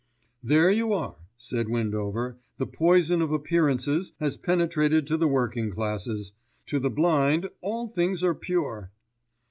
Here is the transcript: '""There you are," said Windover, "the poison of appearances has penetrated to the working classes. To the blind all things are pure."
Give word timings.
'""There 0.51 0.71
you 0.71 0.93
are," 0.93 1.15
said 1.37 1.69
Windover, 1.69 2.39
"the 2.57 2.65
poison 2.65 3.21
of 3.21 3.31
appearances 3.31 4.13
has 4.19 4.35
penetrated 4.35 5.05
to 5.05 5.15
the 5.15 5.27
working 5.27 5.69
classes. 5.69 6.33
To 6.65 6.79
the 6.79 6.89
blind 6.89 7.47
all 7.61 7.87
things 7.89 8.23
are 8.23 8.33
pure." 8.33 8.89